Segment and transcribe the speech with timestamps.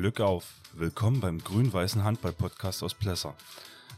[0.00, 0.54] Glück auf!
[0.74, 3.34] Willkommen beim grün-weißen Handball-Podcast aus Plesser.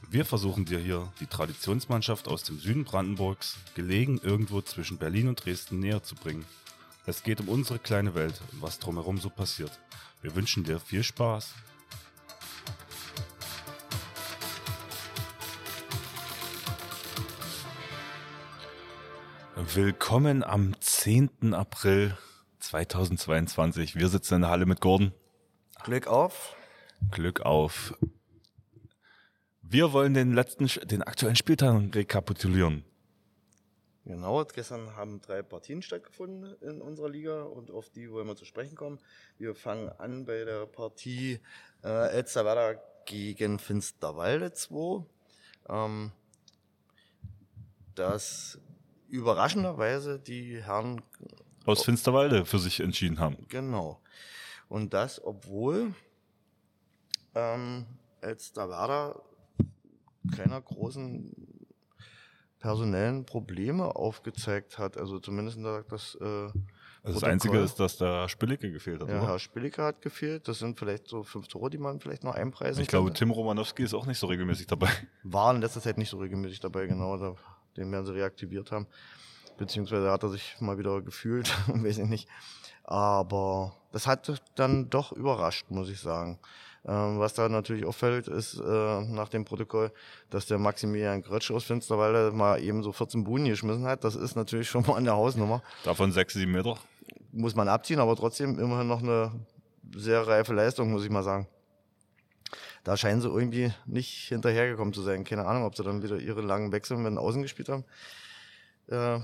[0.09, 5.45] Wir versuchen dir hier die Traditionsmannschaft aus dem Süden Brandenburgs, gelegen irgendwo zwischen Berlin und
[5.45, 6.47] Dresden, näher zu bringen.
[7.05, 9.79] Es geht um unsere kleine Welt und was drumherum so passiert.
[10.23, 11.53] Wir wünschen dir viel Spaß.
[19.75, 21.53] Willkommen am 10.
[21.53, 22.17] April
[22.61, 23.97] 2022.
[23.97, 25.13] Wir sitzen in der Halle mit Gordon.
[25.85, 26.57] Glück auf.
[27.11, 27.95] Glück auf.
[29.63, 32.85] Wir wollen den letzten, den aktuellen Spieltag rekapitulieren.
[34.05, 38.45] Genau, gestern haben drei Partien stattgefunden in unserer Liga und auf die wollen wir zu
[38.45, 38.99] sprechen kommen.
[39.39, 41.39] Wir fangen an bei der Partie
[41.85, 42.75] äh, Elsterwerda
[43.07, 45.05] gegen Finsterwalde 2.
[45.69, 46.13] Ähm,
[47.95, 48.59] das
[49.09, 51.03] überraschenderweise die Herren
[51.67, 53.37] aus Finsterwalde für sich entschieden haben.
[53.49, 54.01] Genau.
[54.71, 55.93] Und das, obwohl
[57.35, 57.85] ähm,
[58.21, 59.21] Elsterwerda
[60.35, 61.35] keiner großen
[62.61, 64.97] personellen Probleme aufgezeigt hat.
[64.97, 66.17] Also zumindest sagt das.
[66.21, 66.25] Äh,
[67.03, 69.09] also das Einzige ist, dass der Spillicke gefehlt hat.
[69.09, 69.29] Ja, oder?
[69.29, 70.47] Herr Spillicke hat gefehlt.
[70.47, 73.83] Das sind vielleicht so fünf Tore, die man vielleicht noch einpreisen Ich glaube, Tim Romanowski
[73.83, 74.91] ist auch nicht so regelmäßig dabei.
[75.25, 77.17] War in letzter Zeit nicht so regelmäßig dabei, genau.
[77.17, 77.35] Da,
[77.77, 78.87] den werden sie reaktiviert haben.
[79.61, 82.29] Beziehungsweise hat er sich mal wieder gefühlt, weiß ich nicht.
[82.85, 86.39] Aber das hat dann doch überrascht, muss ich sagen.
[86.87, 89.93] Ähm, was da natürlich auffällt, ist äh, nach dem Protokoll,
[90.31, 94.03] dass der Maximilian Grötsch aus Finsterwalde mal eben so 14 Buhnen geschmissen hat.
[94.03, 95.63] Das ist natürlich schon mal an der Hausnummer.
[95.85, 96.79] Davon 6, 7 Meter?
[97.31, 99.31] Muss man abziehen, aber trotzdem immerhin noch eine
[99.95, 101.49] sehr reife Leistung, muss ich mal sagen.
[102.83, 105.25] Da scheinen sie irgendwie nicht hinterhergekommen zu sein.
[105.25, 107.85] Keine Ahnung, ob sie dann wieder ihre langen Wechsel mit den Außen gespielt haben.
[108.87, 109.21] Äh,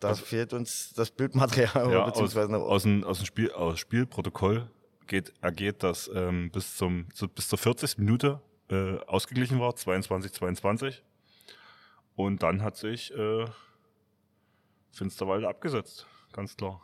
[0.00, 3.78] da also, fehlt uns das Bildmaterial ja, beziehungsweise aus, aus, dem, aus dem Spiel, aus
[3.78, 4.70] Spielprotokoll
[5.06, 7.98] geht, ergeht, dass ähm, bis zum zu, bis zur 40.
[7.98, 11.02] Minute äh, ausgeglichen war, 22 22
[12.14, 13.46] und dann hat sich äh,
[14.90, 16.82] Finsterwalde abgesetzt, ganz klar.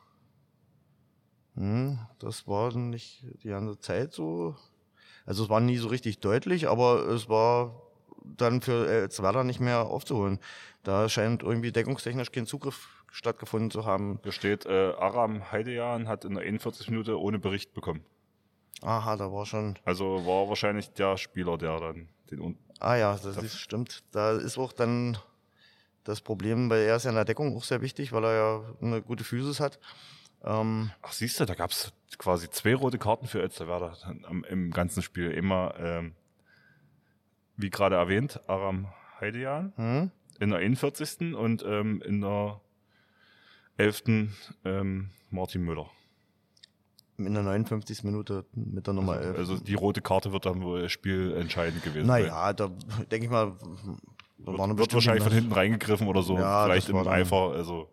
[1.55, 4.57] Hm, das war nicht die ganze Zeit so.
[5.27, 7.83] Also es war nie so richtig deutlich, aber es war
[8.25, 10.39] dann für Elzwerder nicht mehr aufzuholen.
[10.83, 14.19] Da scheint irgendwie deckungstechnisch kein Zugriff stattgefunden zu haben.
[14.23, 18.05] Hier steht, äh, Aram Heidejan hat in der 41 Minute ohne Bericht bekommen.
[18.81, 19.79] Aha, da war schon.
[19.85, 22.59] Also war wahrscheinlich der Spieler, der dann den.
[22.81, 24.03] Ah ja, das ist, stimmt.
[24.11, 25.19] Da ist auch dann
[26.03, 28.65] das Problem, weil er ist ja in der Deckung auch sehr wichtig, weil er ja
[28.81, 29.79] eine gute Physis hat.
[30.43, 33.97] Ähm, Ach, siehst du, da gab's quasi zwei rote Karten für Elsterwerder
[34.49, 35.31] im ganzen Spiel.
[35.31, 36.15] Immer, ähm,
[37.57, 38.89] wie gerade erwähnt, Aram
[39.21, 40.11] Heidejan hm?
[40.41, 41.37] in der 41.
[41.37, 42.61] und ähm, in der
[43.83, 44.03] 11.
[44.65, 45.91] Ähm, Martin Müller.
[47.19, 48.05] In der 59.
[48.05, 49.39] Minute mit der Nummer 11.
[49.39, 52.71] Also, also die rote Karte wird dann wohl spielentscheidend gewesen Naja, da
[53.11, 53.53] denke ich mal,
[54.39, 57.89] wird, wird wahrscheinlich von hinten reingegriffen oder so, ja, vielleicht im Eifer, also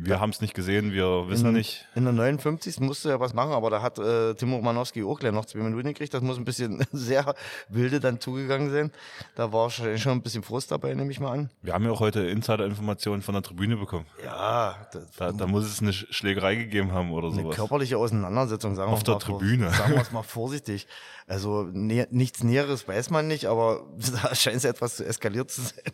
[0.00, 1.88] wir haben es nicht gesehen, wir wissen in nicht.
[1.96, 2.78] In der 59.
[2.78, 5.88] musste er was machen, aber da hat äh, Timo Manowski auch gleich noch zwei Minuten
[5.88, 6.14] gekriegt.
[6.14, 7.34] Das muss ein bisschen sehr
[7.68, 8.92] wilde dann zugegangen sein.
[9.34, 11.50] Da war wahrscheinlich schon ein bisschen Frust dabei, nehme ich mal an.
[11.62, 14.06] Wir haben ja auch heute Insider-Informationen von der Tribüne bekommen.
[14.24, 14.88] Ja.
[15.18, 17.56] Da, da muss es eine Schlägerei gegeben haben oder eine sowas.
[17.56, 19.16] körperliche Auseinandersetzung, sagen Auf wir mal.
[19.16, 19.70] Auf der Tribüne.
[19.72, 20.86] Sagen wir es mal vorsichtig.
[21.26, 23.84] Also nä nichts Näheres weiß man nicht, aber
[24.22, 25.92] da scheint es etwas zu eskaliert zu sein.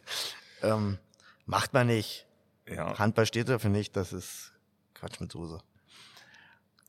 [0.63, 0.99] Ähm,
[1.47, 2.24] macht man nicht.
[2.69, 2.99] Ja.
[2.99, 4.53] Handball steht dafür nicht, das ist
[4.95, 5.59] Quatsch mit Soße.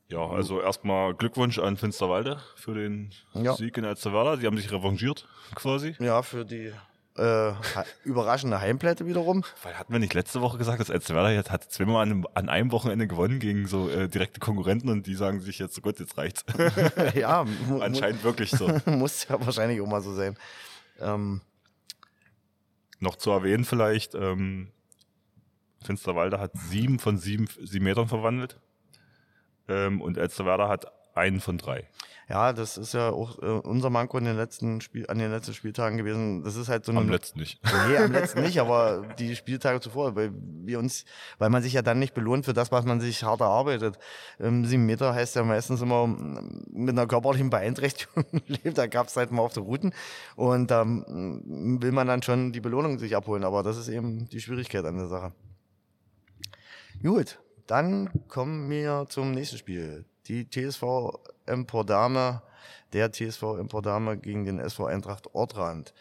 [0.08, 3.54] Ja, also erstmal Glückwunsch an Finsterwalde für den ja.
[3.54, 4.36] Sieg in Elsterwerda.
[4.36, 5.96] Sie haben sich revanchiert quasi.
[5.98, 6.72] Ja, für die
[7.18, 7.52] äh,
[8.04, 9.44] überraschende Heimpleite wiederum.
[9.64, 12.48] Weil hatten wir nicht letzte Woche gesagt, dass Elsterwerda jetzt hat zweimal an einem, an
[12.48, 15.98] einem Wochenende gewonnen gegen so äh, direkte Konkurrenten und die sagen sich jetzt, so Gott,
[15.98, 16.44] jetzt reicht's.
[17.14, 17.44] ja,
[17.80, 18.70] anscheinend wirklich so.
[18.86, 20.36] Muss ja wahrscheinlich auch mal so sein.
[21.00, 21.40] Ähm,
[23.00, 24.70] Noch zu erwähnen vielleicht, ähm,
[25.86, 28.60] Finsterwalde hat sieben von sieben, sieben Metern verwandelt.
[29.68, 30.86] Ähm, und Elsterwerda hat
[31.16, 31.88] einen von drei.
[32.28, 35.54] Ja, das ist ja auch äh, unser Manko in den letzten Spiel, an den letzten
[35.54, 36.42] Spieltagen gewesen.
[36.42, 37.60] Das ist halt so eine, Am letzten nicht.
[37.88, 41.04] Nee, am letzten nicht, aber die Spieltage zuvor, weil wir uns,
[41.38, 43.96] weil man sich ja dann nicht belohnt für das, was man sich hart erarbeitet.
[44.40, 48.76] Ähm, sieben Meter heißt ja meistens immer ähm, mit einer körperlichen Beeinträchtigung lebt.
[48.76, 49.94] Da gab's halt mal auf der Routen
[50.34, 53.44] und da ähm, will man dann schon die Belohnung sich abholen.
[53.44, 55.32] Aber das ist eben die Schwierigkeit an der Sache.
[57.02, 60.04] Gut, dann kommen wir zum nächsten Spiel.
[60.26, 62.42] Die TSV Empordame,
[62.92, 65.92] der TSV Empordame gegen den SV Eintracht Ortrand.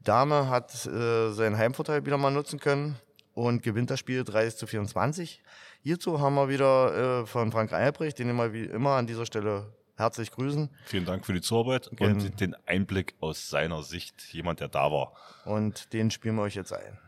[0.00, 2.96] Dame hat äh, seinen Heimvorteil wieder mal nutzen können
[3.34, 5.42] und gewinnt das Spiel 30 zu 24.
[5.82, 9.72] Hierzu haben wir wieder äh, von Frank Albrecht, den wir wie immer an dieser Stelle
[9.96, 10.70] herzlich grüßen.
[10.84, 12.14] Vielen Dank für die Zuarbeit Gerne.
[12.14, 15.12] und den Einblick aus seiner Sicht, jemand, der da war.
[15.44, 16.98] Und den spielen wir euch jetzt ein.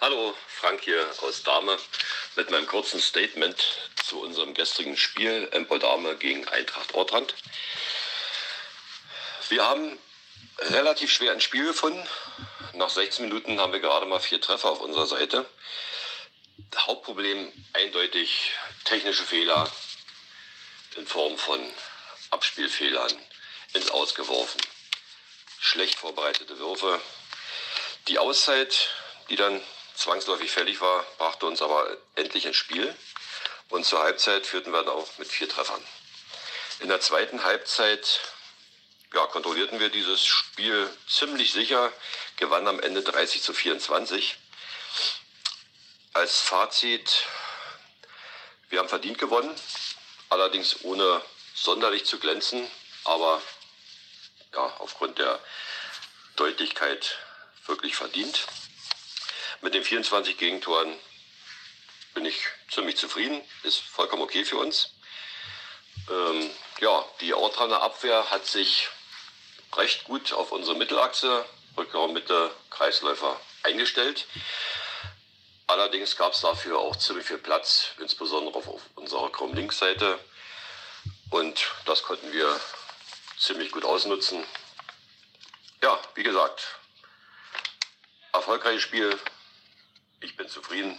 [0.00, 1.76] Hallo, Frank hier aus Dahme
[2.36, 7.34] mit meinem kurzen Statement zu unserem gestrigen Spiel Empol Dahme gegen Eintracht Ortrand.
[9.48, 9.98] Wir haben
[10.58, 12.08] relativ schwer ein Spiel gefunden.
[12.74, 15.44] Nach 16 Minuten haben wir gerade mal vier Treffer auf unserer Seite.
[16.76, 18.52] Hauptproblem eindeutig
[18.84, 19.68] technische Fehler
[20.94, 21.58] in Form von
[22.30, 23.12] Abspielfehlern
[23.72, 24.60] ins Ausgeworfen.
[25.58, 27.00] Schlecht vorbereitete Würfe.
[28.06, 28.90] Die Auszeit,
[29.28, 29.60] die dann
[29.98, 32.94] zwangsläufig fällig war, brachte uns aber endlich ins Spiel.
[33.68, 35.84] Und zur Halbzeit führten wir dann auch mit vier Treffern.
[36.80, 38.20] In der zweiten Halbzeit
[39.12, 41.92] ja, kontrollierten wir dieses Spiel ziemlich sicher,
[42.36, 44.36] gewannen am Ende 30 zu 24.
[46.12, 47.24] Als Fazit,
[48.68, 49.54] wir haben verdient gewonnen,
[50.28, 51.22] allerdings ohne
[51.54, 52.70] sonderlich zu glänzen,
[53.04, 53.42] aber
[54.54, 55.40] ja, aufgrund der
[56.36, 57.18] Deutlichkeit
[57.66, 58.46] wirklich verdient.
[59.60, 60.94] Mit den 24 Gegentoren
[62.14, 64.94] bin ich ziemlich zufrieden, ist vollkommen okay für uns.
[66.08, 66.50] Ähm,
[66.80, 68.88] ja, die Ortraner Abwehr hat sich
[69.74, 71.44] recht gut auf unsere Mittelachse,
[71.76, 74.26] Rückraum Mitte, Kreisläufer eingestellt.
[75.66, 80.18] Allerdings gab es dafür auch ziemlich viel Platz, insbesondere auf, auf unserer Krumm-Linksseite.
[81.30, 82.58] Und das konnten wir
[83.38, 84.44] ziemlich gut ausnutzen.
[85.82, 86.78] Ja, wie gesagt,
[88.32, 89.18] erfolgreiches Spiel.
[90.20, 90.98] Ich bin zufrieden.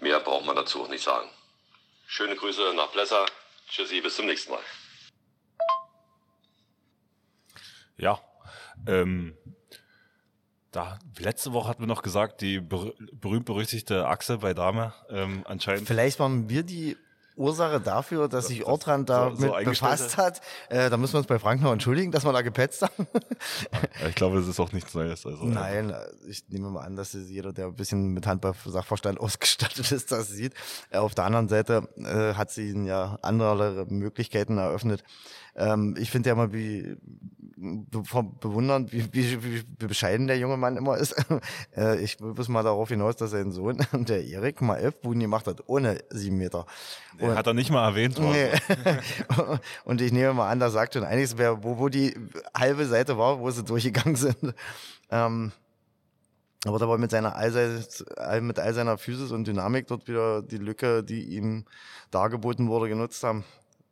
[0.00, 1.28] Mehr braucht man dazu auch nicht sagen.
[2.06, 3.26] Schöne Grüße nach Blesser.
[3.68, 4.62] Tschüssi, bis zum nächsten Mal.
[7.96, 8.20] Ja,
[8.86, 9.36] ähm,
[10.72, 15.86] da, letzte Woche hatten wir noch gesagt, die ber berühmt-berüchtigte Achse bei Dame ähm, anscheinend.
[15.86, 16.96] Vielleicht waren wir die
[17.36, 20.40] Ursache dafür, dass sich Ortrand so- damit so eingestellt befasst hat.
[20.68, 23.06] Äh, da müssen wir uns bei Frank noch entschuldigen, dass wir da gepetzt haben.
[24.08, 25.24] Ich glaube, das ist auch nichts Neues.
[25.26, 25.96] Also, Nein, äh,
[26.28, 30.28] ich nehme mal an, dass es jeder, der ein bisschen mit Handball-Sachverstand ausgestattet ist, das
[30.28, 30.54] sieht.
[30.90, 35.02] Äh, Auf der anderen Seite äh, hat sie ihnen ja andere Möglichkeiten eröffnet.
[35.54, 36.96] Ähm, ich finde ja immer wie
[37.62, 38.02] be
[38.40, 41.14] bewundernd, wie, wie, wie bescheiden der junge Mann immer ist.
[41.76, 45.20] äh, ich will bloß mal darauf hinaus, dass sein Sohn, der Erik, mal elf Buden
[45.20, 46.66] gemacht hat, ohne sieben Meter.
[47.20, 48.18] Den hat er nicht mal erwähnt.
[48.18, 48.50] Nee.
[49.84, 52.14] Und ich nehme mal an, da sagt schon einiges, wo, wo die
[52.56, 54.54] halbe Seite war, wo sie durchgegangen sind.
[55.10, 55.52] Ähm,
[56.64, 58.04] aber dabei mit seiner allseits,
[58.40, 61.64] mit all seiner Physis und Dynamik dort wieder die Lücke, die ihm
[62.10, 63.44] dargeboten wurde, genutzt haben.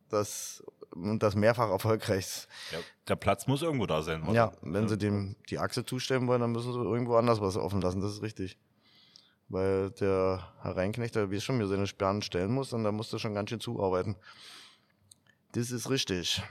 [0.09, 2.47] Das, und das mehrfach erfolgreich.
[2.71, 2.77] Ja,
[3.07, 4.23] der Platz muss irgendwo da sein.
[4.23, 4.33] oder?
[4.33, 7.81] Ja, wenn sie dem die Achse zustellen wollen, dann müssen sie irgendwo anders was offen
[7.81, 8.01] lassen.
[8.01, 8.57] Das ist richtig.
[9.49, 12.91] Weil der Herr Reinknecht, der weiß schon, wie er seine Sperren stellen muss und da
[12.91, 14.15] musst du schon ganz schön zuarbeiten.
[15.53, 16.41] Das ist richtig.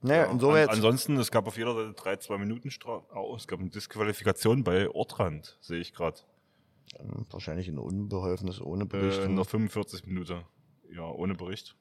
[0.00, 0.68] Naja, Ja, insoweit.
[0.68, 3.04] an, ansonsten, es gab auf jeder Seite drei, zwei Minuten Strafe.
[3.14, 6.20] Oh, es gab eine Disqualifikation bei Ortrand, sehe ich gerade.
[7.30, 9.18] wahrscheinlich ein Unbeholfenes ohne Äh, Bericht.
[9.24, 10.44] in der 45 Minute.
[10.90, 11.76] Ja, ohne Bericht.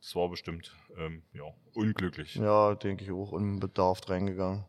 [0.00, 2.36] Das war bestimmt, ähm, ja, unglücklich.
[2.36, 4.64] Ja, ja, denke ich auch, unbedarft reingegangen.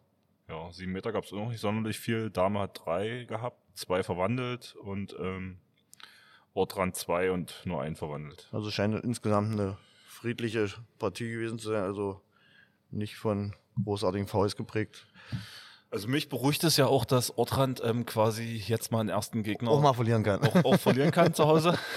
[0.72, 2.30] sieben Meter gab es noch nicht sonderlich viel.
[2.30, 5.60] Dame hat drei gehabt, zwei verwandelt und ähm,
[6.54, 8.50] Ortrand zwei und nur einen verwandelt.
[8.52, 10.68] Also scheint insgesamt eine friedliche
[10.98, 12.22] Partie gewesen zu sein, also
[12.92, 15.08] nicht von großartigen Fouls geprägt.
[15.92, 19.72] Also mich beruhigt es ja auch, dass Ortrand ähm, quasi jetzt mal einen ersten Gegner
[19.72, 20.42] Auch mal verlieren kann.
[20.42, 21.78] auch, auch verlieren kann zu Hause.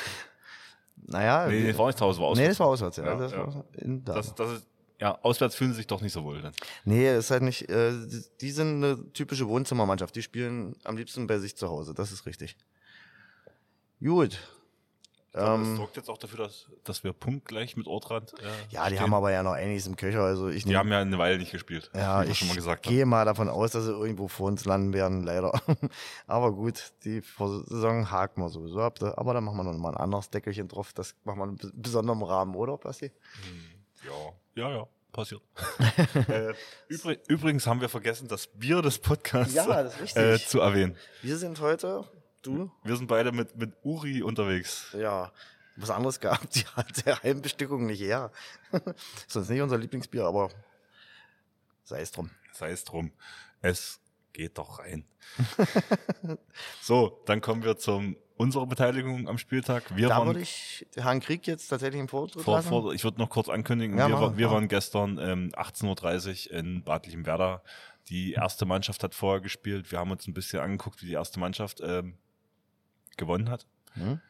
[1.07, 2.49] naja, Nee, das war nicht zu Hause, war nee, auswärts.
[2.51, 3.05] das war auswärts, ja.
[3.07, 3.39] Ja, das ja.
[3.55, 4.15] War in da.
[4.15, 4.67] Das, das ist,
[5.01, 6.41] ja, auswärts fühlen sie sich doch nicht so wohl.
[6.43, 6.53] Dann.
[6.85, 7.69] Nee, ist halt nicht.
[7.69, 7.93] Äh,
[8.41, 10.15] die sind eine typische Wohnzimmermannschaft.
[10.15, 11.93] Die spielen am liebsten bei sich zu Hause.
[11.93, 12.57] Das ist richtig.
[14.01, 14.39] Gut.
[15.33, 18.35] Das Ähm, sorgt jetzt auch dafür, dass, dass wir punktgleich mit Ortrand.
[18.39, 19.01] Äh, ja, die stehen.
[19.05, 20.21] haben aber ja noch einiges im Köcher.
[20.23, 21.91] Also ich Die nehm- haben ja eine Weile nicht gespielt.
[21.95, 25.23] ja, ich schon mal gehe mal davon aus, dass sie irgendwo vor uns landen werden,
[25.23, 25.53] leider.
[26.27, 28.99] aber gut, die Saison haken wir sowieso ab.
[29.17, 30.93] Aber dann machen wir noch mal ein anderes Deckelchen drauf.
[30.93, 33.11] Das machen wir in bes- besonderem Rahmen, oder, Basti?
[34.05, 35.41] Ja, ja, ja, passiert.
[36.29, 36.53] äh,
[36.89, 40.97] übrig, übrigens haben wir vergessen, das Bier des Podcasts Ja, das äh, zu erwähnen.
[41.23, 42.05] Wir sind heute,
[42.43, 44.89] du, Wir sind beide mit, mit Uri unterwegs.
[44.99, 45.33] Ja,
[45.77, 48.31] was anderes gab die hat der Heimbestückung nicht her.
[48.73, 48.85] ist
[49.29, 50.51] sonst nicht unser Lieblingsbier, aber
[51.85, 52.31] sei es drum.
[52.53, 53.13] Sei es drum.
[53.61, 54.01] Es
[54.33, 55.05] geht doch rein.
[56.83, 59.95] so, dann kommen wir zum unserer Beteiligung am Spieltag.
[59.97, 63.19] Wir da waren würde ich Herrn Krieg jetzt tatsächlich im Vortritt vor, vor, ich würde
[63.19, 67.63] noch kurz ankündigen, Ja, wir, war- wir waren gestern ähm, 18.30 Uhr in Bad Lichtenwerda.
[68.09, 69.93] Die erste Mannschaft hat vorher gespielt.
[69.93, 72.19] Wir haben uns ein bisschen angeguckt, wie die erste Mannschaft ähm,
[73.17, 73.67] gewonnen hat.
[73.95, 74.21] Hm?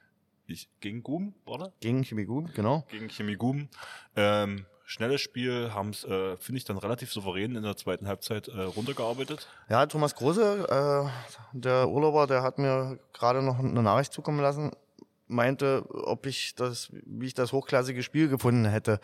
[0.52, 1.72] ich, gegen Gum, oder?
[1.80, 2.84] Gegen Chemie Gum, genau.
[2.90, 3.68] Gegen Chemie Gum.
[4.16, 8.48] Ähm, schnelles Spiel, haben es, äh, finde ich, dann relativ souverän in der zweiten Halbzeit
[8.48, 9.48] äh, runtergearbeitet.
[9.68, 14.72] Ja, Thomas Große, äh, der Urlauber, der hat mir gerade noch eine Nachricht zukommen lassen,
[15.26, 19.00] meinte, ob ich das, wie ich das hochklassige Spiel gefunden hätte.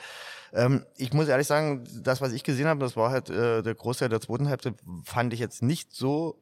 [0.52, 3.74] Ähm, ich muss ehrlich sagen, das, was ich gesehen habe, das war halt äh, der
[3.74, 6.38] Großteil der zweiten Halbzeit, fand ich jetzt nicht so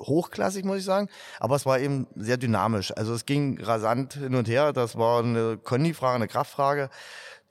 [0.00, 1.08] hochklassig, muss ich sagen.
[1.40, 2.92] Aber es war eben sehr dynamisch.
[2.96, 4.72] Also es ging rasant hin und her.
[4.72, 6.90] Das war eine Conny-Frage, eine Kraftfrage,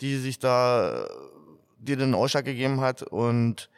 [0.01, 1.07] die sich da,
[1.77, 3.69] die den Ausschlag gegeben hat und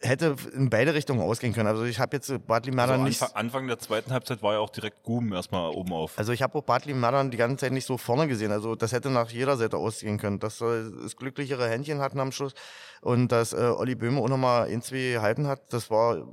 [0.00, 1.68] hätte in beide Richtungen ausgehen können.
[1.68, 3.22] Also ich habe jetzt Bartley Merdern Also nicht.
[3.22, 6.18] Anfang, Anfang der zweiten Halbzeit war ja auch direkt Gum erstmal oben auf.
[6.18, 8.52] Also ich habe auch Bartley Merdern die ganze Zeit nicht so vorne gesehen.
[8.52, 10.38] Also das hätte nach jeder Seite ausgehen können.
[10.38, 12.54] Dass es glücklichere Händchen hatten am Schluss
[13.00, 16.26] und dass äh, Olli Böhme auch nochmal ein, zwei halten hat, das war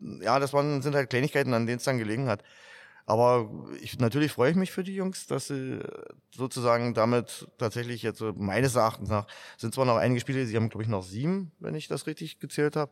[0.00, 2.42] ja, das waren, sind halt Kleinigkeiten, an denen es dann gelegen hat.
[3.08, 3.48] Aber
[3.80, 5.78] ich, natürlich freue ich mich für die Jungs, dass sie
[6.32, 10.68] sozusagen damit tatsächlich jetzt so meines Erachtens nach, sind zwar noch einige Spiele, sie haben
[10.68, 12.90] glaube ich noch sieben, wenn ich das richtig gezählt habe.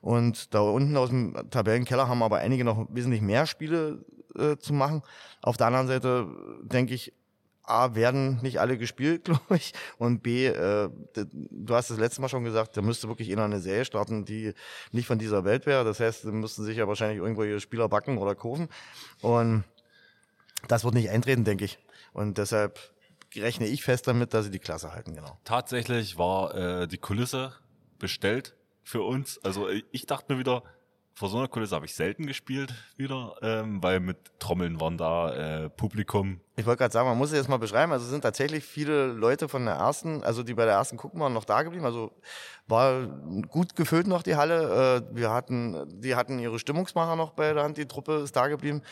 [0.00, 4.02] Und da unten aus dem Tabellenkeller haben aber einige noch wesentlich mehr Spiele
[4.34, 5.02] äh, zu machen.
[5.42, 6.26] Auf der anderen Seite
[6.62, 7.12] denke ich,
[7.70, 9.72] A, werden nicht alle gespielt, glaube ich.
[9.98, 13.60] Und B, äh, du hast das letzte Mal schon gesagt, da müsste wirklich einer eine
[13.60, 14.54] Serie starten, die
[14.92, 15.84] nicht von dieser Welt wäre.
[15.84, 18.68] Das heißt, sie müssten sich ja wahrscheinlich irgendwo ihre Spieler backen oder kurven.
[19.20, 19.64] Und
[20.68, 21.78] das wird nicht eintreten, denke ich.
[22.12, 22.78] Und deshalb
[23.36, 25.38] rechne ich fest damit, dass sie die Klasse halten, genau.
[25.44, 27.54] Tatsächlich war äh, die Kulisse
[27.98, 29.38] bestellt für uns.
[29.44, 30.64] Also äh, ich dachte mir wieder,
[31.14, 35.64] vor so einer Kulisse habe ich selten gespielt wieder, ähm, weil mit Trommeln waren da,
[35.64, 36.40] äh, Publikum.
[36.56, 37.92] Ich wollte gerade sagen, man muss es jetzt mal beschreiben.
[37.92, 41.20] Also es sind tatsächlich viele Leute von der ersten, also die bei der ersten gucken
[41.20, 41.84] waren, noch da geblieben.
[41.84, 42.12] Also
[42.68, 43.06] war
[43.48, 45.04] gut gefüllt noch die Halle.
[45.12, 48.48] Äh, wir hatten, die hatten ihre Stimmungsmacher noch bei der Hand, die Truppe ist da
[48.48, 48.82] geblieben.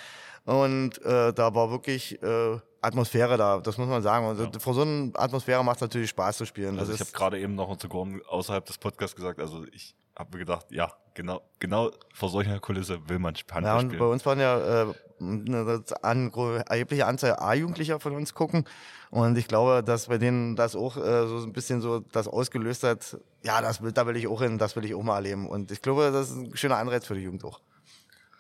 [0.44, 4.26] Und äh, da war wirklich äh, Atmosphäre da, das muss man sagen.
[4.26, 4.60] Und Ja.
[4.60, 6.78] vor so einer Atmosphäre macht es natürlich Spaß zu spielen.
[6.78, 9.94] Also das ich habe gerade eben noch zu Gorn außerhalb des Podcasts gesagt, also ich
[10.18, 14.04] habe mir gedacht, ja, genau, genau vor solcher Kulisse will man Handball ja, und bei
[14.04, 16.32] uns waren ja äh, eine an,
[16.68, 18.64] erhebliche Anzahl A-Jugendlicher von uns gucken.
[19.10, 22.84] Und ich glaube, dass bei denen das auch äh, so ein bisschen so das ausgelöst
[22.84, 25.48] hat, ja, das will, da will ich auch hin, das will ich auch mal erleben.
[25.48, 27.60] Und ich glaube, das ist ein schöner Anreiz für die Jugend auch.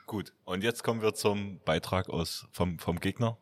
[0.06, 3.38] Gut, und jetzt kommen wir zum Beitrag aus vom, vom Gegner.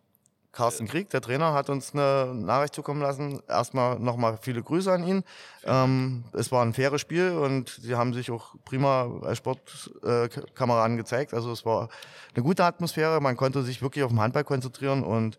[0.57, 3.43] Carsten Krieg, der Trainer, hat uns eine Nachricht zukommen lassen.
[3.47, 5.23] Erstmal nochmal viele Grüße an ihn.
[5.65, 11.35] Ähm, es war ein faires Spiel und sie haben sich auch prima als Sportkameraden gezeigt.
[11.35, 11.91] Also es war
[12.35, 13.21] eine gute Atmosphäre.
[13.21, 15.39] Man konnte sich wirklich auf den Handball konzentrieren und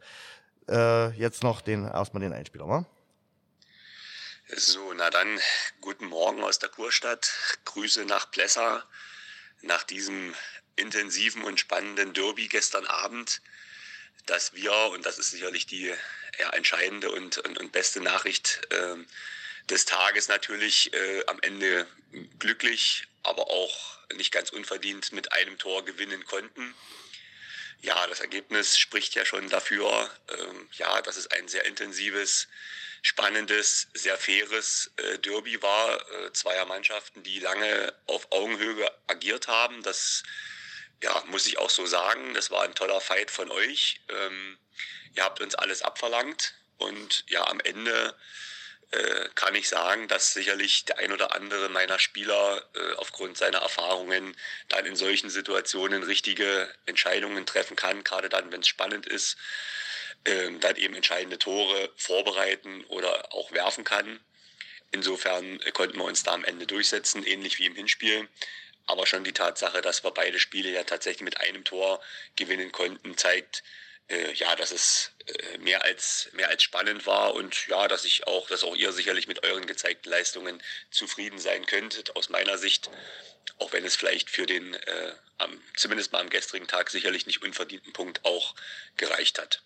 [0.69, 2.85] äh, jetzt noch den erstmal den Einspieler, wa?
[4.55, 5.39] So, na dann,
[5.81, 7.33] guten Morgen aus der Kurstadt.
[7.65, 8.83] Grüße nach Plessa.
[9.63, 10.35] Nach diesem
[10.75, 13.41] intensiven und spannenden Derby gestern Abend,
[14.25, 15.93] dass wir, und das ist sicherlich die
[16.39, 18.95] ja, entscheidende und, und, und beste Nachricht äh,
[19.69, 21.87] des Tages natürlich, äh, am Ende
[22.39, 26.73] glücklich, aber auch nicht ganz unverdient mit einem Tor gewinnen konnten.
[27.81, 32.47] Ja, das Ergebnis spricht ja schon dafür, ähm, ja, dass es ein sehr intensives,
[33.01, 35.99] spannendes, sehr faires äh, Derby war.
[36.11, 39.83] Äh, zweier Mannschaften, die lange auf Augenhöhe agiert haben.
[39.83, 40.23] Das
[41.01, 42.33] ja, muss ich auch so sagen.
[42.33, 44.01] Das war ein toller Fight von euch.
[44.09, 44.57] Ähm,
[45.15, 48.15] ihr habt uns alles abverlangt und ja, am Ende
[48.91, 53.59] äh, kann ich sagen, dass sicherlich der ein oder andere meiner Spieler äh, aufgrund seiner
[53.59, 54.35] Erfahrungen
[54.69, 59.37] dann in solchen Situationen richtige Entscheidungen treffen kann, gerade dann, wenn es spannend ist,
[60.25, 64.19] ähm, dann eben entscheidende Tore vorbereiten oder auch werfen kann.
[64.91, 68.29] Insofern äh, konnten wir uns da am Ende durchsetzen, ähnlich wie im Hinspiel.
[68.87, 72.01] Aber schon die Tatsache, dass wir beide Spiele ja tatsächlich mit einem Tor
[72.35, 73.63] gewinnen konnten, zeigt,
[74.09, 78.27] äh, ja, dass es äh, mehr als mehr als spannend war und ja, dass ich
[78.27, 82.15] auch, dass auch ihr sicherlich mit euren gezeigten Leistungen zufrieden sein könntet.
[82.15, 82.89] Aus meiner Sicht,
[83.59, 87.41] auch wenn es vielleicht für den äh, am, zumindest mal am gestrigen Tag sicherlich nicht
[87.41, 88.55] unverdienten Punkt auch
[88.95, 89.61] gereicht hat.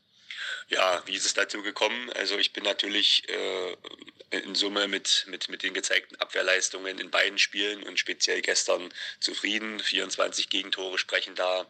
[0.69, 2.11] Ja, wie ist es dazu gekommen?
[2.13, 3.75] Also ich bin natürlich äh,
[4.31, 9.79] in Summe mit, mit, mit den gezeigten Abwehrleistungen in beiden Spielen und speziell gestern zufrieden.
[9.79, 11.65] 24 Gegentore sprechen da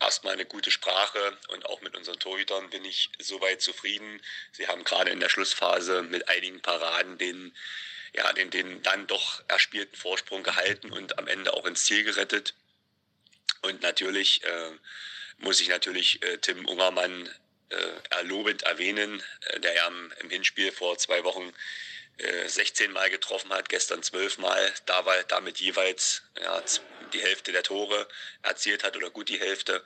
[0.00, 4.20] erstmal eine gute Sprache und auch mit unseren Torhütern bin ich soweit zufrieden.
[4.52, 7.54] Sie haben gerade in der Schlussphase mit einigen Paraden den,
[8.14, 12.54] ja, den, den dann doch erspielten Vorsprung gehalten und am Ende auch ins Ziel gerettet.
[13.62, 14.70] Und natürlich äh,
[15.38, 17.28] muss ich natürlich äh, Tim Ungermann
[18.10, 19.88] erlobend erwähnen, äh, der ja
[20.20, 21.52] im, Hinspiel vor zwei Wochen
[22.18, 26.62] äh, 16 Mal getroffen hat, gestern 12 Mal, da war damit jeweils ja,
[27.12, 28.08] die Hälfte der Tore
[28.42, 29.82] erzielt hat oder gut die Hälfte.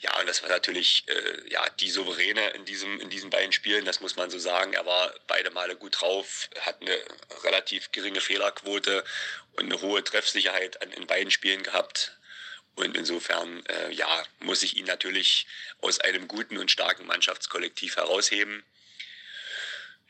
[0.00, 3.84] ja, und das war natürlich äh, ja, die Souveräne in, diesem, in diesen beiden Spielen,
[3.84, 4.72] das muss man so sagen.
[4.72, 6.98] Er war beide Male gut drauf, hat eine
[7.44, 9.04] relativ geringe Fehlerquote
[9.52, 12.16] und eine hohe Treffsicherheit an, in beiden Spielen gehabt.
[12.74, 15.46] Und insofern, äh, ja, muss ich ihn natürlich
[15.80, 18.64] aus einem guten und starken Mannschaftskollektiv herausheben.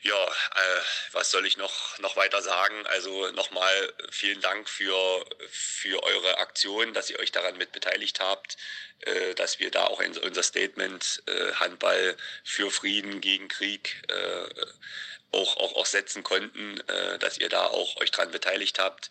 [0.03, 0.81] Ja, äh,
[1.13, 2.85] was soll ich noch, noch weiter sagen?
[2.87, 8.57] Also nochmal vielen Dank für, für eure Aktion, dass ihr euch daran mit beteiligt habt,
[9.01, 14.65] äh, dass wir da auch in unser Statement äh, Handball für Frieden gegen Krieg äh,
[15.31, 19.09] auch, auch, auch setzen konnten, äh, dass ihr da auch euch daran beteiligt habt.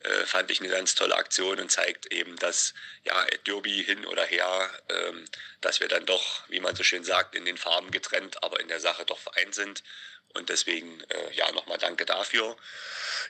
[0.00, 2.74] Äh, fand ich eine ganz tolle Aktion und zeigt eben, dass
[3.04, 5.24] ja Derby hin oder her, ähm,
[5.60, 8.68] dass wir dann doch, wie man so schön sagt, in den Farben getrennt, aber in
[8.68, 9.82] der Sache doch vereint sind.
[10.34, 12.56] Und deswegen, äh, ja, nochmal danke dafür.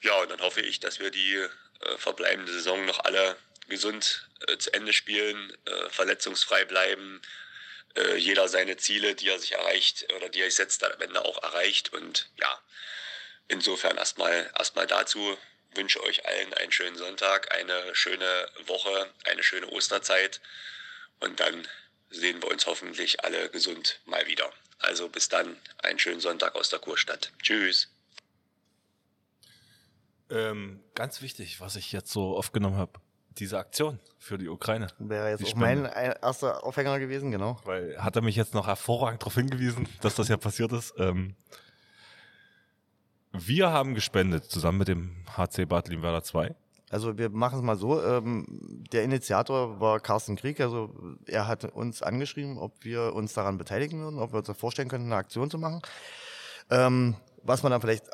[0.03, 1.37] Ja, und dann hoffe ich, dass wir die
[1.81, 3.37] äh, verbleibende Saison noch alle
[3.69, 7.21] gesund äh, zu Ende spielen, äh, verletzungsfrei bleiben,
[8.17, 11.43] jeder seine Ziele, die er sich erreicht oder die er sich setzt, am Ende auch
[11.43, 11.93] erreicht.
[11.93, 12.61] Und ja,
[13.49, 15.37] insofern erstmal erstmal dazu
[15.75, 20.41] wünsche euch allen einen schönen Sonntag, eine schöne Woche, eine schöne Osterzeit
[21.21, 21.67] und dann
[22.11, 24.51] sehen wir uns hoffentlich alle gesund mal wieder.
[24.79, 27.33] Also bis dann, einen schönen Sonntag aus der Kurstadt.
[27.43, 27.89] Tschüss.
[30.31, 33.01] Ähm, ganz wichtig, was ich jetzt so aufgenommen habe,
[33.39, 34.89] diese Aktion für die Ukraine.
[34.99, 35.83] Wäre jetzt Die auch Spende.
[35.83, 37.61] mein ein- erster Aufhänger gewesen, genau.
[37.65, 40.93] Weil hat er mich jetzt noch hervorragend darauf hingewiesen, dass das ja passiert ist.
[40.99, 41.35] Ähm,
[43.47, 46.55] wir haben gespendet, zusammen mit dem HC Bad Limwerder 2.
[46.91, 48.03] Also wir machen es mal so.
[48.03, 50.61] Ähm, der Initiator war Carsten Krieg.
[50.61, 50.95] Also
[51.27, 55.07] er hat uns angeschrieben, ob wir uns daran beteiligen würden, ob wir uns vorstellen könnten,
[55.09, 55.83] eine Aktion zu machen.
[56.71, 58.13] Ähm, was wir dann vielleicht äh,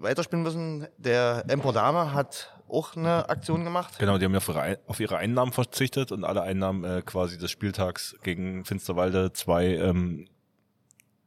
[0.00, 3.96] weiterspielen müssen, der Empor Dame hat auch eine Aktion gemacht.
[4.00, 7.02] Genau, die haben ja auf ihre, Ein- auf ihre Einnahmen verzichtet und alle Einnahmen äh,
[7.06, 10.26] quasi des Spieltags gegen Finsterwalde 2 ähm,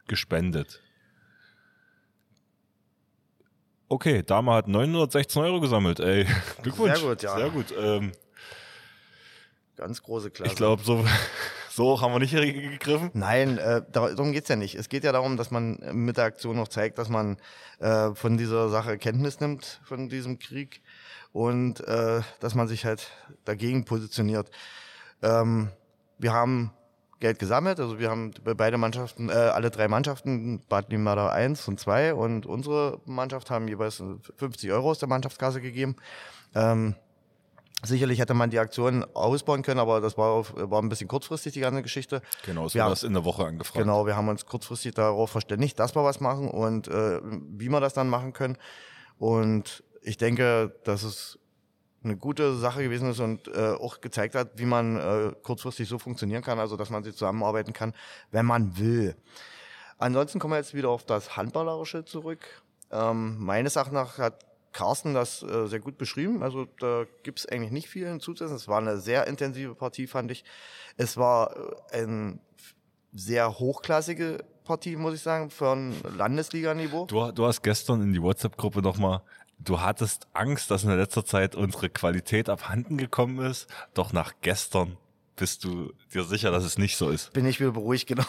[0.07, 0.81] gespendet.
[3.89, 6.25] Okay, Dame hat 916 Euro gesammelt, ey.
[6.61, 6.99] Glückwunsch.
[6.99, 7.35] Sehr gut, ja.
[7.35, 7.73] Sehr gut.
[7.77, 8.11] Ähm,
[9.75, 10.51] Ganz große Klasse.
[10.51, 11.03] ich glaube, so,
[11.71, 13.09] so haben wir nicht gegriffen.
[13.13, 14.75] Nein, äh, dar- darum geht's ja nicht.
[14.75, 17.37] Es geht ja darum, dass man mit der Aktion noch zeigt, dass man
[17.79, 20.81] äh, von dieser Sache Kenntnis nimmt, von diesem Krieg
[21.31, 23.09] und äh, dass man sich halt
[23.45, 24.51] dagegen positioniert.
[25.23, 25.69] Ähm,
[26.17, 26.73] wir haben
[27.19, 31.67] Geld gesammelt, also wir haben bei beide Mannschaften, äh, alle drei Mannschaften, Bad Limada 1
[31.67, 34.01] und 2 und unsere Mannschaft haben jeweils
[34.37, 35.95] 50 Euro aus der Mannschaftskasse gegeben.
[36.55, 36.95] Ähm,
[37.81, 41.61] Sicherlich hätte man die Aktion ausbauen können, aber das war, war ein bisschen kurzfristig, die
[41.61, 42.21] ganze Geschichte.
[42.45, 42.83] Genau, es Ja.
[42.83, 43.81] war das in der Woche angefragt.
[43.81, 47.79] Genau, wir haben uns kurzfristig darauf verständigt, dass wir was machen und äh, wie wir
[47.79, 48.57] das dann machen können.
[49.17, 51.39] Und ich denke, dass es
[52.03, 55.99] eine gute Sache gewesen ist und äh, auch gezeigt hat, wie man äh, kurzfristig so
[55.99, 57.93] funktionieren kann, also dass man sich zusammenarbeiten kann,
[58.31, 59.15] wenn man will.
[59.97, 62.63] Ansonsten kommen wir jetzt wieder auf das Handballerische zurück.
[62.91, 66.43] Ähm, meines Erachtens nach hat Carsten das äh, sehr gut beschrieben.
[66.43, 68.55] Also da gibt's eigentlich nicht viel hinzuzusetzen.
[68.55, 70.45] Es war eine sehr intensive Partie, fand ich.
[70.95, 71.55] Es war
[71.91, 72.39] äh, ein
[73.11, 77.07] sehr hochklassige Partie, muss ich sagen, von Landesliganiveau.
[77.07, 79.21] Du, du hast gestern in die WhatsApp-Gruppe nochmal,
[79.59, 84.33] du hattest Angst, dass in der letzter Zeit unsere Qualität abhanden gekommen ist, doch nach
[84.41, 84.97] gestern
[85.35, 87.31] bist du dir sicher, dass es nicht so ist.
[87.31, 88.25] bin ich wieder beruhigt, genau.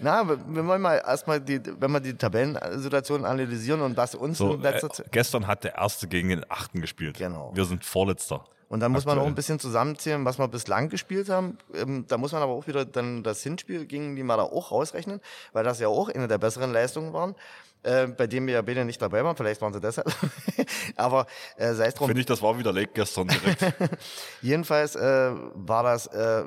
[0.00, 4.38] Na, wir wir wollen mal erstmal die, wenn wir die Tabellensituation analysieren und das uns
[4.38, 5.12] So, in letzter äh, Zeit.
[5.12, 7.18] gestern hat der Erste gegen den Achten gespielt.
[7.18, 7.52] Genau.
[7.54, 8.44] Wir sind Vorletzter.
[8.68, 11.58] Und dann muss man auch ein bisschen zusammenzählen, was wir bislang gespielt haben.
[11.74, 15.20] Ähm, da muss man aber auch wieder dann das Hinspiel gegen die Maler auch rausrechnen,
[15.52, 17.34] weil das ja auch eine der besseren Leistungen waren,
[17.82, 19.36] äh, bei dem wir ja beide nicht dabei waren.
[19.36, 20.12] Vielleicht waren sie deshalb.
[20.96, 22.08] aber äh, sei es drum.
[22.08, 23.74] Finde ich, das war widerlegt gestern direkt.
[24.42, 26.44] Jedenfalls äh, war das, äh,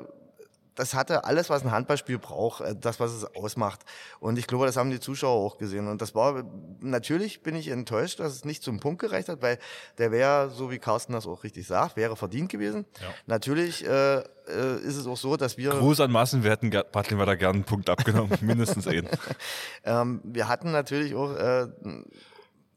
[0.76, 3.80] das hatte alles, was ein Handballspiel braucht, äh, das, was es ausmacht.
[4.20, 5.88] Und ich glaube, das haben die Zuschauer auch gesehen.
[5.88, 6.44] Und das war,
[6.80, 9.58] natürlich bin ich enttäuscht, dass es nicht zum Punkt gereicht hat, weil
[9.98, 12.84] der wäre, so wie Carsten das auch richtig sagt, wäre verdient gewesen.
[13.00, 13.08] Ja.
[13.26, 14.22] Natürlich äh, äh,
[14.82, 17.64] ist es auch so, dass wir, Gruß an Massen, wir hätten Bad Limwerder gerne einen
[17.64, 19.08] Punkt abgenommen, mindestens einen.
[19.84, 21.66] ähm, wir hatten natürlich auch äh,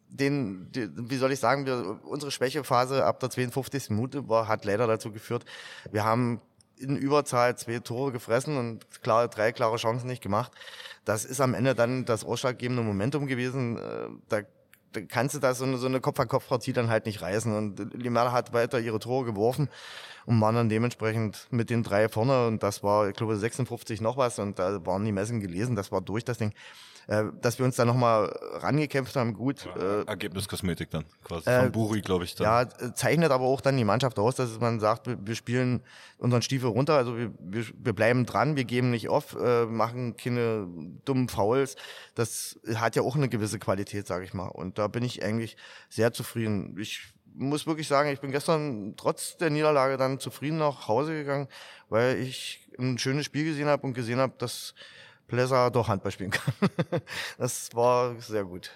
[0.10, 3.92] den, die, wie soll ich sagen, wir, unsere Schwächephase ab der 52.
[3.92, 5.46] Minute war, hat leider dazu geführt,
[5.92, 6.42] wir haben
[6.80, 10.52] in Überzahl zwei Tore gefressen und klar, drei klare Chancen nicht gemacht.
[11.06, 13.78] Das ist am Ende dann das ausschlaggebende Momentum gewesen.
[13.78, 14.42] Äh, Da
[14.92, 17.56] da kannst du da so eine, so eine Kopf-an-Kopf-Partie dann halt nicht reißen.
[17.56, 19.70] Und Limera hat weiter ihre Tore geworfen
[20.26, 24.18] und waren dann dementsprechend mit den drei vorne und das war, ich glaube, 56 noch
[24.18, 26.54] was und da waren die Messen gelesen, das war durch das Ding.
[27.10, 29.66] Äh, dass wir uns da nochmal rangekämpft haben, gut.
[29.66, 31.50] Ja, äh, Ergebniskosmetik dann, quasi.
[31.50, 32.36] Äh, Von Buri, glaube ich.
[32.36, 32.46] Dann.
[32.46, 35.82] Ja, zeichnet aber auch dann die Mannschaft aus, dass man sagt, wir, wir spielen
[36.20, 40.18] unseren Stiefel runter, also wir, wir, wir bleiben dran, wir geben nicht auf, äh, machen
[40.18, 40.68] keine
[41.04, 41.78] dummen Fouls.
[42.14, 44.48] Das hat ja auch eine gewisse Qualität, sage ich mal.
[44.48, 45.58] Und da bin ich eigentlich
[45.90, 46.78] sehr zufrieden.
[46.78, 51.48] Ich muss wirklich sagen, ich bin gestern trotz der Niederlage dann zufrieden nach Hause gegangen,
[51.90, 54.76] weil ich ein schönes Spiel gesehen habe und gesehen habe, dass
[55.30, 56.54] Plesser doch Handball spielen kann.
[57.38, 58.72] das war sehr gut.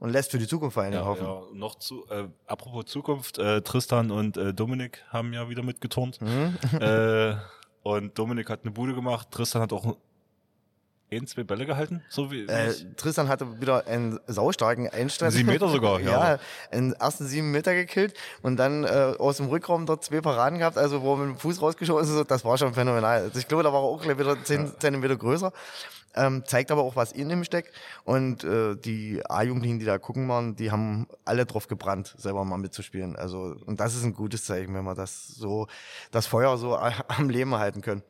[0.00, 1.24] Und lässt für die Zukunft allem ja, hoffen.
[1.24, 6.20] Ja, noch zu, äh, apropos Zukunft, äh, Tristan und äh, Dominik haben ja wieder mitgeturnt.
[6.20, 6.56] Mhm.
[6.80, 7.36] äh,
[7.82, 9.96] und Dominik hat eine Bude gemacht, Tristan hat auch
[11.10, 12.02] ein, zwei Bälle gehalten?
[12.08, 15.32] So wie, äh, Tristan hatte wieder einen saustarken Einstand.
[15.32, 16.34] Sieben Meter sogar, ja.
[16.34, 16.38] ja,
[16.70, 20.78] einen ersten sieben Meter gekillt und dann äh, aus dem Rückraum dort zwei Paraden gehabt,
[20.78, 23.22] also wo er mit dem Fuß rausgeschossen ist, das war schon phänomenal.
[23.22, 24.78] Also ich glaube, da war er auch gleich wieder zehn ja.
[24.78, 25.52] Zentimeter größer.
[26.14, 27.72] Ähm, zeigt aber auch, was in ihm steckt.
[28.04, 32.56] Und äh, die A-Jugendlichen, die da gucken waren, die haben alle drauf gebrannt, selber mal
[32.56, 33.14] mitzuspielen.
[33.14, 35.68] Also, und das ist ein gutes Zeichen, wenn wir das so,
[36.10, 38.02] das Feuer so am Leben halten können.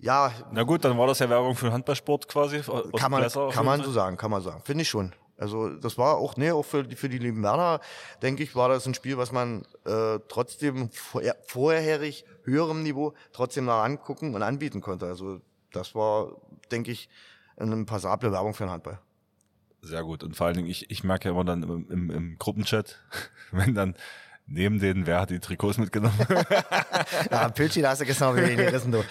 [0.00, 0.32] Ja.
[0.52, 2.60] Na gut, dann war das ja Werbung für den Handballsport quasi.
[2.96, 4.62] Kann man, kann man so sagen, kann man sagen.
[4.64, 5.12] Finde ich schon.
[5.36, 7.80] Also das war auch, nee, auch für, die, für die lieben Werner,
[8.22, 13.64] denke ich, war das ein Spiel, was man äh, trotzdem vorher, vorherig höherem Niveau trotzdem
[13.64, 15.06] noch angucken und anbieten konnte.
[15.06, 15.40] Also
[15.72, 16.36] das war,
[16.70, 17.08] denke ich,
[17.56, 18.98] eine passable Werbung für den Handball.
[19.80, 20.22] Sehr gut.
[20.22, 22.98] Und vor allen Dingen, ich, ich merke ja immer dann im, im, im Gruppenchat,
[23.50, 23.96] wenn dann
[24.50, 26.18] neben denen, wer hat die Trikots mitgenommen?
[27.30, 29.02] ja, Pilchi, da hast du gestern wieder gerissen, du.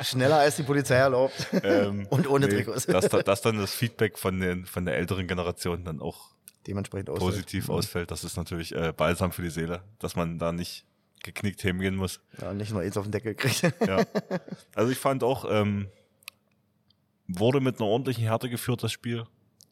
[0.00, 1.48] Schneller als die Polizei erlaubt.
[1.64, 2.86] Ähm, Und ohne nee, Trikots.
[2.86, 6.30] dass, dass dann das Feedback von, den, von der älteren Generation dann auch
[6.66, 7.32] dementsprechend ausfällt.
[7.32, 7.74] positiv mhm.
[7.74, 8.10] ausfällt.
[8.10, 10.84] Das ist natürlich äh, balsam für die Seele, dass man da nicht
[11.22, 12.20] geknickt hingehen muss.
[12.40, 13.62] Ja, nicht nur eins auf den Deckel kriegt.
[13.86, 14.04] ja.
[14.74, 15.88] Also ich fand auch, ähm,
[17.26, 19.24] wurde mit einer ordentlichen Härte geführt, das Spiel,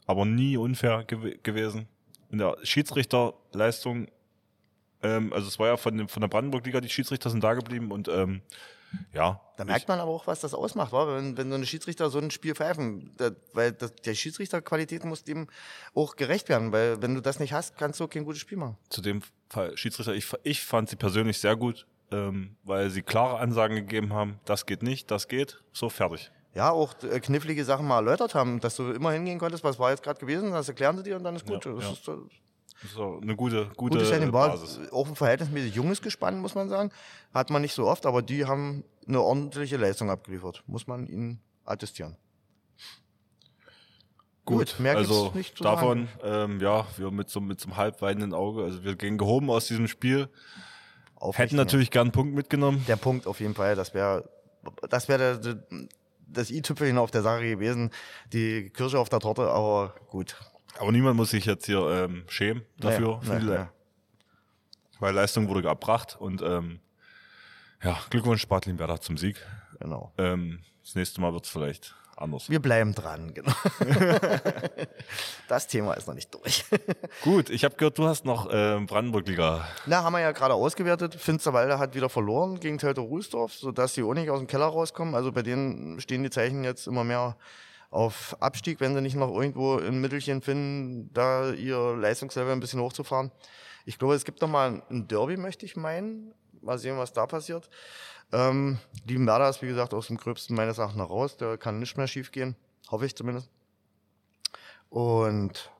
[0.06, 1.87] aber nie unfair gew gewesen.
[2.30, 4.08] In der Schiedsrichterleistung
[5.02, 7.90] ähm, also es war ja von, dem, von der Brandenburg-Liga, die Schiedsrichter sind da geblieben
[7.90, 8.42] und ähm,
[9.12, 9.40] ja.
[9.56, 11.14] Da merkt man aber auch, was das ausmacht, wa?
[11.16, 13.12] Wenn, wenn so eine Schiedsrichter so ein Spiel pfeifen.
[13.16, 15.48] Da, weil das, der Schiedsrichterqualität muss dem
[15.94, 18.76] auch gerecht werden, weil wenn du das nicht hast, kannst du kein gutes Spiel machen.
[18.88, 23.38] Zu dem Fall Schiedsrichter, ich, ich fand sie persönlich sehr gut, ähm, weil sie klare
[23.38, 26.30] Ansagen gegeben haben, das geht nicht, das geht, so fertig.
[26.54, 29.90] Ja, auch äh, knifflige Sachen mal erläutert haben, dass du immer hingehen konntest, was war
[29.90, 31.64] jetzt gerade gewesen, das erklären sie dir und dann ist gut.
[31.64, 31.92] Ja, das ja.
[31.92, 32.11] Ist,
[32.94, 34.78] so eine gute, gute, gute Basis.
[34.78, 36.90] War auch ein verhältnismäßig junges Gespann, muss man sagen.
[37.34, 40.62] Hat man nicht so oft, aber die haben eine ordentliche Leistung abgeliefert.
[40.66, 42.16] Muss man ihnen attestieren.
[44.44, 48.00] Gut, mehr also nicht zu davon, ähm, ja, wir mit so, mit so einem halb
[48.00, 50.30] weinenden Auge, also wir gehen gehoben aus diesem Spiel.
[51.34, 52.82] Hätten natürlich gern einen Punkt mitgenommen.
[52.88, 54.30] Der Punkt auf jeden Fall, das wäre
[54.88, 55.62] das wäre
[56.26, 57.90] das i-Tüpfelchen auf der Sache gewesen,
[58.32, 60.36] die Kirsche auf der Torte, aber gut.
[60.78, 63.20] Aber niemand muss sich jetzt hier ähm, schämen dafür.
[63.24, 63.72] Naja, naja.
[65.00, 66.80] Weil Leistung wurde erbracht und ähm,
[67.82, 69.36] ja, Glückwunsch Spartlin Werder zum Sieg.
[69.80, 70.12] Genau.
[70.18, 72.50] Ähm, das nächste Mal wird es vielleicht anders.
[72.50, 73.52] Wir bleiben dran, genau.
[75.48, 76.64] das Thema ist noch nicht durch.
[77.22, 79.66] Gut, ich habe gehört, du hast noch äh, Brandenburg-Liga.
[79.86, 81.14] Na, haben wir ja gerade ausgewertet.
[81.14, 85.14] Finsterwalde hat wieder verloren gegen Teltow Ruhlsdorf, sodass sie auch nicht aus dem Keller rauskommen.
[85.14, 87.36] Also bei denen stehen die Zeichen jetzt immer mehr
[87.90, 92.81] auf Abstieg, wenn sie nicht noch irgendwo ein Mittelchen finden, da ihr Leistungslevel ein bisschen
[92.81, 93.33] hochzufahren.
[93.87, 96.35] Ich glaube, es gibt noch mal ein Derby, möchte ich meinen.
[96.61, 97.70] Mal sehen, was da passiert.
[98.33, 101.37] Ähm, die Mörder ist, wie gesagt, aus dem Gröbsten meines Erachtens raus.
[101.37, 102.57] Der kann nicht mehr schief gehen.
[102.90, 103.48] Hoffe ich zumindest.
[104.90, 105.70] Und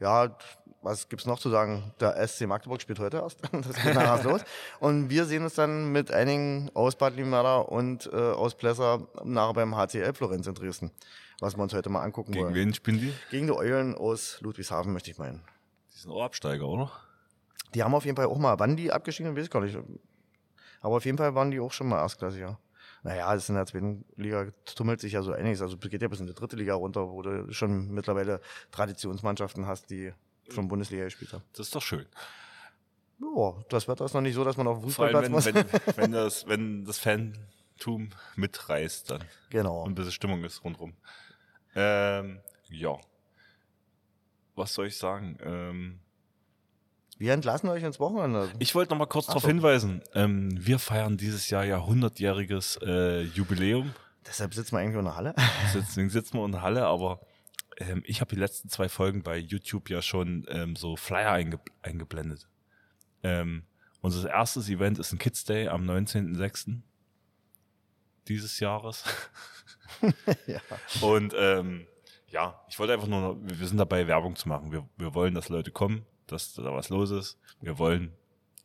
[0.00, 0.36] ja,
[0.82, 1.92] was gibt's noch zu sagen?
[2.00, 3.40] Der SC Magdeburg spielt heute erst.
[3.52, 4.40] Das geht nachher los.
[4.80, 9.54] Und wir sehen uns dann mit einigen aus Bad Limmerda und äh, aus Plesser nachher
[9.54, 10.90] beim HCL Florenz in Dresden
[11.40, 12.54] was wir uns heute mal angucken Gegen wollen.
[12.54, 13.12] Gegen wen spielen die?
[13.30, 15.42] Gegen die Eulen aus Ludwigshafen, möchte ich meinen.
[15.94, 16.90] Die sind auch Absteiger, oder?
[17.74, 19.76] Die haben auf jeden Fall auch mal, wann die abgestiegen sind, weiß ich gar nicht.
[20.80, 22.58] Aber auf jeden Fall waren die auch schon mal erstklassig, ja.
[23.02, 25.62] Naja, das in der zweiten Liga tummelt sich ja so einiges.
[25.62, 28.40] Also geht ja bis in die dritte Liga runter, wo du schon mittlerweile
[28.72, 30.12] Traditionsmannschaften hast, die
[30.50, 31.44] schon Bundesliga gespielt haben.
[31.52, 32.06] Das ist doch schön.
[33.20, 35.46] Ja, das Wetter ist noch nicht so, dass man auf dem Fußballplatz wenn, muss.
[35.46, 35.64] Wenn,
[35.96, 39.24] wenn, das, wenn das Fantum mitreißt dann.
[39.50, 39.82] Genau.
[39.82, 40.94] Und ein bisschen Stimmung ist rundherum.
[41.76, 42.98] Ähm, ja.
[44.56, 45.38] Was soll ich sagen?
[45.44, 46.00] Ähm,
[47.18, 48.50] wir entlassen euch ins Wochenende.
[48.58, 49.48] Ich wollte noch mal kurz darauf so.
[49.48, 50.02] hinweisen.
[50.14, 53.94] Ähm, wir feiern dieses Jahr ja 100-jähriges äh, Jubiläum.
[54.26, 55.34] Deshalb sitzen wir eigentlich in der Halle.
[55.74, 57.20] Deswegen sitzen wir in der Halle, aber
[57.78, 61.60] ähm, ich habe die letzten zwei Folgen bei YouTube ja schon ähm, so Flyer einge
[61.82, 62.48] eingeblendet.
[63.22, 63.64] Ähm,
[64.00, 66.80] unser erstes Event ist ein Kids Day am 19.06.
[68.28, 69.04] dieses Jahres.
[70.46, 70.60] ja.
[71.00, 71.86] Und ähm,
[72.28, 74.72] ja, ich wollte einfach nur, wir sind dabei, Werbung zu machen.
[74.72, 77.38] Wir, wir wollen, dass Leute kommen, dass da was los ist.
[77.60, 78.12] Wir wollen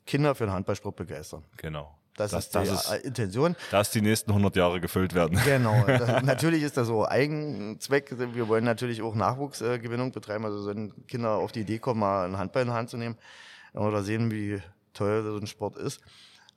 [0.05, 1.43] Kinder für den Handballsport begeistern.
[1.57, 1.97] Genau.
[2.17, 3.55] Das, das, ist die das ist, Intention.
[3.71, 5.39] Dass die nächsten 100 Jahre gefüllt werden.
[5.45, 5.85] Genau.
[5.87, 8.13] Das, natürlich ist das so Eigenzweck.
[8.33, 10.45] Wir wollen natürlich auch Nachwuchsgewinnung betreiben.
[10.45, 13.17] Also wenn Kinder auf die Idee kommen, mal einen Handball in die Hand zu nehmen
[13.73, 14.61] oder sehen, wie
[14.93, 16.01] teuer so ein Sport ist.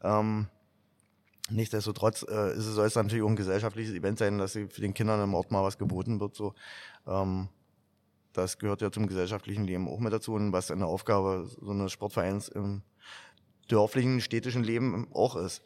[0.03, 0.48] Ähm,
[1.50, 4.94] nichtsdestotrotz äh, ist es, soll es natürlich auch ein gesellschaftliches Event sein, dass für den
[4.94, 6.35] Kindern im Ort mal was geboten wird.
[6.35, 6.54] So.
[7.07, 7.48] Ähm,
[8.33, 11.92] das gehört ja zum gesellschaftlichen Leben auch mit dazu und was eine Aufgabe so eines
[11.92, 12.83] Sportvereins im
[13.68, 15.62] dörflichen, städtischen Leben auch ist.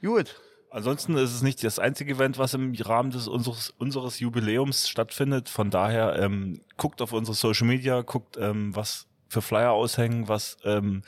[0.00, 0.40] Gut.
[0.70, 5.48] Ansonsten ist es nicht das einzige Event, was im Rahmen des unseres, unseres Jubiläums stattfindet.
[5.48, 10.58] Von daher ähm, guckt auf unsere Social Media, guckt, ähm, was für Flyer aushängen, was
[10.64, 11.02] ähm,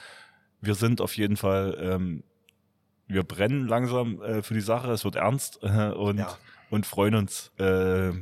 [0.63, 2.23] wir sind auf jeden Fall, ähm,
[3.11, 6.37] wir brennen langsam äh, für die Sache, es wird ernst äh, und, ja.
[6.71, 8.13] und freuen uns, äh,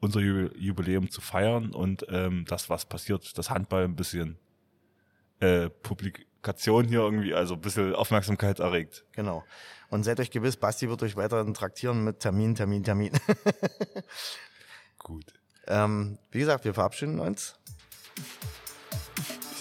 [0.00, 4.38] unser Jubiläum zu feiern und ähm, das, was passiert, das Handball ein bisschen
[5.40, 9.04] äh, publik Kommunikation hier irgendwie, also ein bisschen Aufmerksamkeit erregt.
[9.12, 9.44] Genau.
[9.88, 13.12] Und seid euch gewiss, Basti wird euch weiterhin traktieren mit Termin, Termin, Termin.
[14.98, 15.24] Gut.
[15.66, 17.58] Ähm, wie gesagt, wir verabschieden uns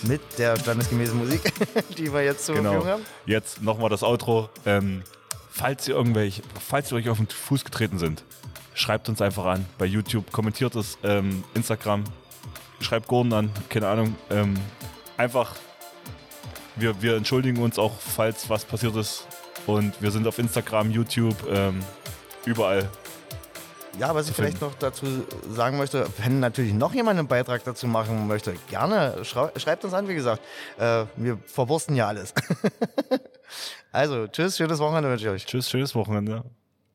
[0.03, 1.41] mit der standesgemäßen Musik,
[1.97, 2.71] die wir jetzt zur genau.
[2.71, 3.05] Verfügung haben.
[3.25, 4.49] Jetzt nochmal das Outro.
[4.65, 5.03] Ähm,
[5.49, 8.23] falls ihr irgendwelche, falls ihr euch auf den Fuß getreten sind,
[8.73, 12.03] schreibt uns einfach an bei YouTube, kommentiert es, ähm, Instagram,
[12.79, 14.15] schreibt Gordon an, keine Ahnung.
[14.29, 14.55] Ähm,
[15.17, 15.55] einfach
[16.75, 19.27] wir, wir entschuldigen uns auch, falls was passiert ist.
[19.65, 21.79] Und wir sind auf Instagram, YouTube, ähm,
[22.45, 22.89] überall.
[23.99, 25.05] Ja, was ich vielleicht noch dazu
[25.51, 30.07] sagen möchte, wenn natürlich noch jemand einen Beitrag dazu machen möchte, gerne schreibt uns an,
[30.07, 30.41] wie gesagt.
[30.79, 32.33] Äh, wir verwursten ja alles.
[33.91, 35.45] also, tschüss, schönes Wochenende wünsche ich euch.
[35.45, 36.43] Tschüss, schönes Wochenende.